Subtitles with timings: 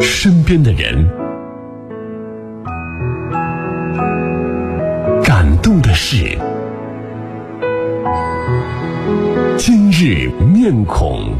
[0.00, 1.06] 身边的人，
[5.22, 6.38] 感动的事，
[9.56, 11.34] 今日面孔。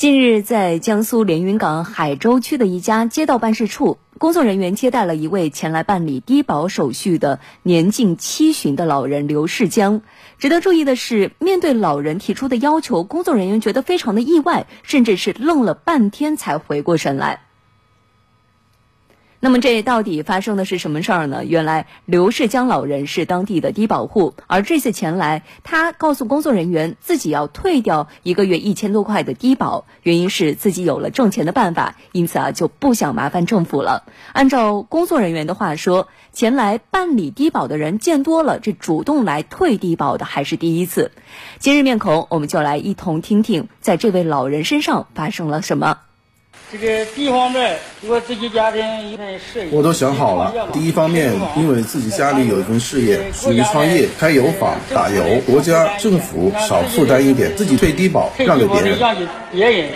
[0.00, 10.00] 近日，在江苏连云港海州区的一家街道办事处，工作人员接待了一位前来办理低保手续的年近七旬的老人刘世江。
[10.38, 17.42] 值得注意的是，面对老人提出的要求，工作人员觉得非常的意外，甚至是愣了半天才回过神来。
[19.42, 21.46] 那么这到底发生的是什么事儿呢？
[21.46, 34.04] 原来刘世江老人是当地的低保户，而这次前来，他告诉工作人员自己要退掉一个月一千多块的低保，原因是自己有了挣钱的办法，因此啊就不想麻烦政府了。
[34.34, 41.12] 按照工作人员的话说，前来办理低保的人见多了，这主动来退低保的还是第一次。
[41.58, 45.96] 今日面孔，我们就来一同听听，在这位老人身上发生了什么。
[46.72, 47.76] 这个第一方面，
[48.06, 50.68] 我自己家庭一份事业，我都想好了。
[50.72, 59.90] 第一方面，因为自己家里有一份事业，属于创业开油坊打油，国家政府少负担一点，自己退低保让给别人。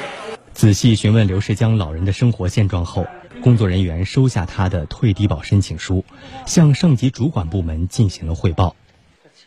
[0.53, 3.07] 仔细询问刘世江老人的生活现状后，
[3.41, 6.05] 工作人员收下他的退低保申请书，
[6.45, 8.75] 向上级主管部门进行了汇报。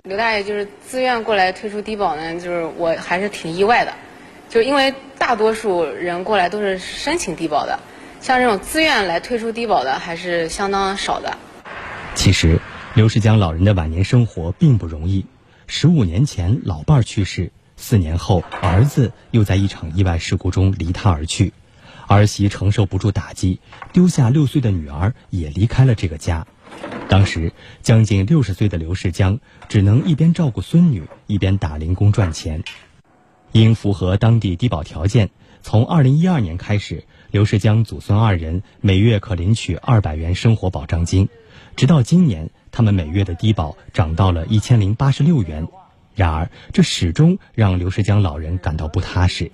[0.04, 3.92] 刘大爷就是自愿过来退出低保呢，就是我还是挺意外的。
[4.50, 4.94] 就因为
[5.28, 7.82] 大多数人过来都是申请低保的，
[8.22, 11.38] 像这种自愿来退出低保的还是相当少的。
[12.16, 12.62] 其实，
[12.94, 15.26] 刘世江老人的晚年生活并不容易。
[15.68, 21.52] 十五年前，老伴儿去世，四年后，儿子又在一场意外事故中离他而去，
[22.08, 23.60] 儿媳承受不住打击，
[23.92, 26.48] 丢下六岁的女儿也离开了这个家。
[27.10, 32.64] 当时，将近六十岁的刘世江只能一边照顾孙女，一边打零工赚钱。
[33.52, 35.30] 因符合当地低保条件，
[35.62, 41.30] 从二零一二年开始，刘世江祖孙二人每月可领取二百元生活保障金，
[41.76, 45.68] 直到今年，他们每月的低保涨到了一千零八十六元。
[46.16, 49.52] 然而，这始终让刘世江老人感到不踏实。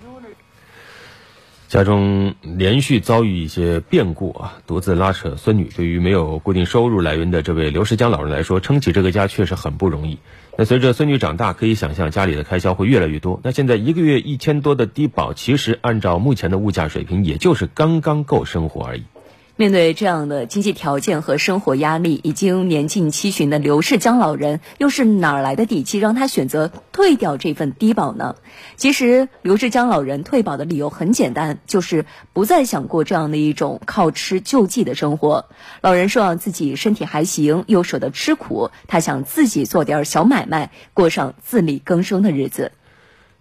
[1.74, 10.20] 家中连续遭遇一些变故啊，独自拉扯孙女，对于没有固定收入来源的这位刘世江老人来说，撑起这个家确实很不容易。
[10.56, 13.40] 那随着孙女长大，可以想象家里的开销会越来越多。
[13.42, 19.02] 那现在一个月一千多的低保，其实按照目前的物价水平，也就是刚刚够生活而已。
[19.56, 28.34] 面对这样的经济条件和生活压力，已经年近七旬的刘世江老人，又是哪来的底气让他选择退掉这份低保呢？
[28.74, 35.46] 其实，刘世江老人退保的理由很简单，就是不再想过这样的一种靠吃救济的生活。
[35.82, 42.72] 老人说自己身体还行，又舍得吃苦，他想自己做点小买卖，过上自力更生的日子。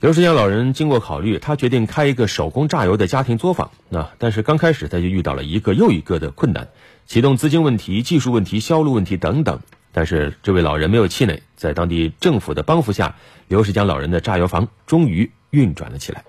[0.03, 3.71] 刘世江老人经过考虑，他决定开一个手工榨油的家庭作坊。
[3.87, 6.67] 那但是刚开始他就遇到了一个又一个的困难，
[7.05, 9.61] 启动资金问题、技术问题、销路问题等等。
[9.93, 13.15] 但是这位老人没有气馁，在当地政府的帮扶下，
[13.47, 16.25] 刘世江老人的榨油坊终于运转了起来。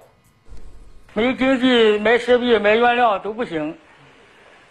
[1.12, 3.74] 没经济，买设备、买原料都不行。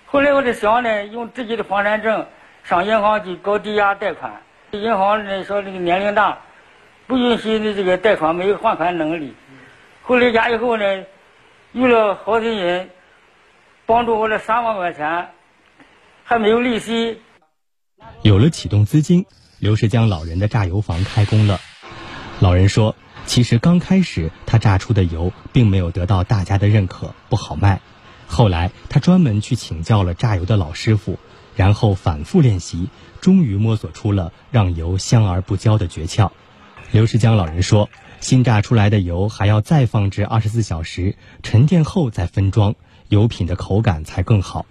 [0.05, 2.25] 后来我就想呢，用自己的房产证
[2.63, 4.41] 上银行去搞抵押贷款。
[4.71, 6.39] 银行呢说这个年龄大。
[7.13, 9.35] 不允许你这个贷款没有还款能力。
[10.01, 10.83] 回了家以后呢，
[11.71, 12.89] 有了好心人
[13.85, 15.27] 帮助我这三万块钱，
[16.23, 17.21] 还没有利息。
[18.23, 19.27] 有了启动资金，
[19.59, 21.59] 刘世江老人的榨油坊开工了。
[22.39, 22.95] 老人说，
[23.27, 27.79] 其实刚开始他榨出的油并没有得到大家的认可，不好卖。
[28.25, 31.19] 后来他专门去请教了榨油的老师傅，
[31.55, 32.89] 然后反复练习，
[33.21, 36.31] 终于摸索出了让油香而不焦的诀窍。
[36.93, 37.89] 刘世江老人说
[38.21, 42.75] ：“新榨出来的油还要再放置二十四小时沉淀后再分装，
[43.09, 44.67] 油品的口感才更好。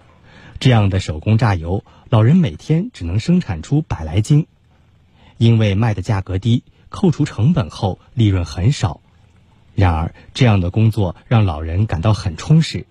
[0.57, 4.47] 这样的手工榨油，老人每天只能生产出百来斤，
[5.37, 9.01] 因为卖的价格低，扣除成本后利润很少。
[9.75, 12.85] 然而，这样的工作让老人感到很充实。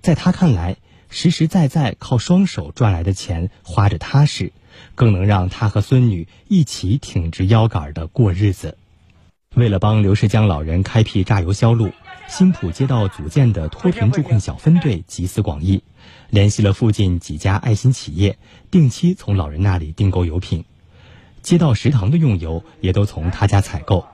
[0.00, 0.76] 在他看来，
[1.08, 4.52] 实实在在靠双手赚来的钱花着踏实。”
[4.94, 8.78] 更能让他和孙女一起挺直腰杆的过日子。
[9.54, 11.92] 为了帮刘世江老人开辟榨油销路，
[12.26, 15.82] 新浦街道组建的脱贫助困小分队集思广益，
[16.30, 18.38] 联系了附近几家爱心企业，
[18.70, 20.64] 定期从老人那里订购油品。
[21.42, 24.06] 街道食堂的用油也都从他家采购，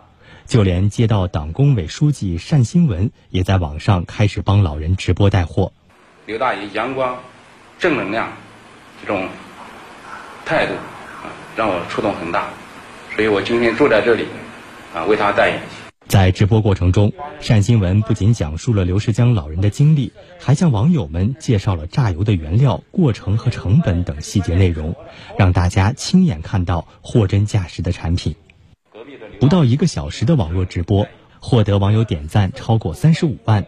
[0.46, 5.73] 就连街道党工委书记单新文也在网上开始帮老人直播带货。
[6.26, 7.17] 刘大爷阳光、
[7.79, 8.32] 正能量，
[9.00, 9.29] 这种。
[10.44, 12.49] 态度啊，让我触动很大，
[13.14, 14.25] 所以我今天住在这里，
[14.94, 15.61] 啊，为他代言。
[16.06, 17.12] 在直播过程中，
[17.46, 24.96] 单新闻不仅讲述了刘世江老人的经历，还向网友们介绍了榨油的原料、过程和成本等细节内容，
[25.38, 28.35] 让大家亲眼看到货真价实的产品。
[29.38, 31.06] 不到一个小时的网络直播，
[31.40, 33.67] 获得网友点赞超过三十五万。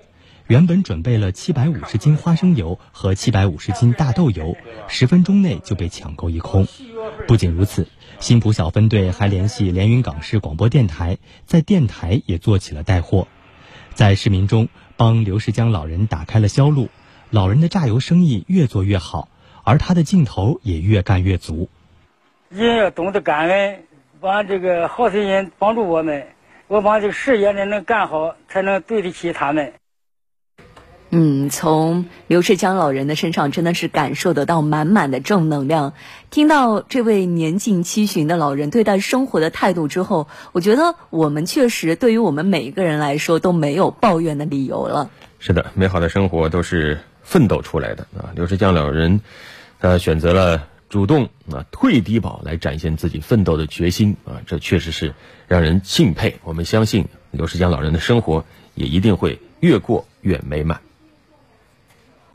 [0.51, 4.57] 原本准备了七百五十斤花生油和七百五十斤大豆油，
[4.89, 6.67] 十分钟内就被抢购一空。
[7.29, 7.87] 不仅如此，
[8.19, 13.29] 新浦小分队还联系连云港市广播电台，在电台也做起了带货，
[13.95, 16.89] 在市民中帮刘世江老人打开了销路，
[17.31, 19.29] 老人的榨油生意越做越好，
[19.63, 21.69] 而他的劲头也越干越足。
[22.49, 23.85] 人要懂得感恩，
[24.21, 26.27] 帮这个好心人帮助我们，
[26.67, 29.75] 我把这个事业呢能干好，才能对得起他们。
[31.13, 35.93] 嗯，从刘世江老人的身上真的是感受得到满满的正能量。
[36.31, 45.11] 听到这位年近七旬的老人对待生活的态度之后，我觉得我们确实对于我们每一个人来说都没有抱怨的理由了。
[45.41, 48.31] 是的，美好的生活都是奋斗出来的啊！
[48.37, 49.21] 刘世江老人，
[49.81, 55.13] 他选择了主动啊退低保来展现自己奋斗的决心啊，这确实是
[55.49, 56.37] 让人敬佩。
[56.45, 58.45] 我们相信刘世江老人的生活
[58.77, 60.81] 也一定会越过越美满。